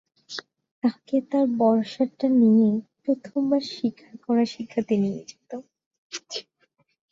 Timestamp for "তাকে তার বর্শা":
0.83-2.05